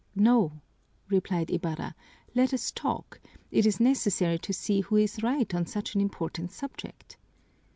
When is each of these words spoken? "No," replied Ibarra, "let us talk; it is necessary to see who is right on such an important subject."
"No," 0.15 0.61
replied 1.09 1.51
Ibarra, 1.51 1.93
"let 2.33 2.55
us 2.55 2.71
talk; 2.71 3.21
it 3.51 3.67
is 3.67 3.79
necessary 3.79 4.39
to 4.39 4.51
see 4.51 4.81
who 4.81 4.95
is 4.95 5.21
right 5.21 5.53
on 5.53 5.67
such 5.67 5.93
an 5.93 6.01
important 6.01 6.51
subject." 6.51 7.17